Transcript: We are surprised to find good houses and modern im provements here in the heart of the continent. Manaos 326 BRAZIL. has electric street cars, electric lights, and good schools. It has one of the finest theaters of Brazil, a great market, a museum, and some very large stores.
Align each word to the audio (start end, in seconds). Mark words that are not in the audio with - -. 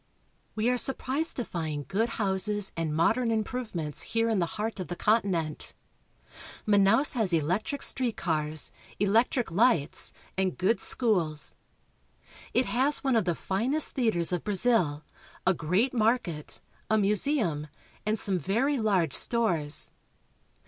We 0.55 0.67
are 0.67 0.79
surprised 0.79 1.35
to 1.37 1.45
find 1.45 1.87
good 1.87 2.09
houses 2.17 2.73
and 2.75 2.91
modern 2.95 3.29
im 3.29 3.43
provements 3.43 4.01
here 4.01 4.29
in 4.29 4.39
the 4.39 4.47
heart 4.57 4.79
of 4.79 4.87
the 4.87 4.95
continent. 4.95 5.75
Manaos 6.67 7.11
326 7.11 7.13
BRAZIL. 7.13 7.19
has 7.21 7.33
electric 7.43 7.81
street 7.83 8.17
cars, 8.17 8.71
electric 8.99 9.51
lights, 9.51 10.11
and 10.35 10.57
good 10.57 10.79
schools. 10.81 11.53
It 12.51 12.65
has 12.65 13.03
one 13.03 13.15
of 13.15 13.25
the 13.25 13.35
finest 13.35 13.93
theaters 13.93 14.33
of 14.33 14.43
Brazil, 14.43 15.03
a 15.45 15.53
great 15.53 15.93
market, 15.93 16.61
a 16.89 16.97
museum, 16.97 17.67
and 18.03 18.17
some 18.17 18.39
very 18.39 18.79
large 18.79 19.13
stores. 19.13 19.91